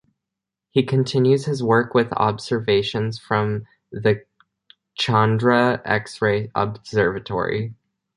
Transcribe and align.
He 0.71 0.81
continues 0.81 1.45
his 1.45 1.61
work 1.61 1.93
with 1.93 2.11
observations 2.13 3.19
from 3.19 3.67
the 3.91 4.25
Chandra 4.95 5.79
X-ray 5.85 6.49
Observatory. 6.55 7.75